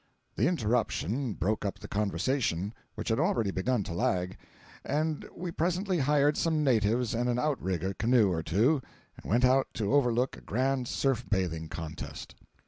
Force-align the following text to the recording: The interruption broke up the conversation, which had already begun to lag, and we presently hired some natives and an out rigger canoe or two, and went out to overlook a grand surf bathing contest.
The 0.35 0.47
interruption 0.47 1.33
broke 1.33 1.63
up 1.63 1.77
the 1.77 1.87
conversation, 1.87 2.73
which 2.95 3.09
had 3.09 3.19
already 3.19 3.51
begun 3.51 3.83
to 3.83 3.93
lag, 3.93 4.35
and 4.83 5.27
we 5.31 5.51
presently 5.51 5.99
hired 5.99 6.37
some 6.37 6.63
natives 6.63 7.13
and 7.13 7.29
an 7.29 7.37
out 7.37 7.61
rigger 7.61 7.93
canoe 7.93 8.31
or 8.31 8.41
two, 8.41 8.81
and 9.21 9.29
went 9.29 9.45
out 9.45 9.67
to 9.75 9.93
overlook 9.93 10.37
a 10.37 10.41
grand 10.41 10.87
surf 10.87 11.23
bathing 11.29 11.67
contest. 11.69 12.33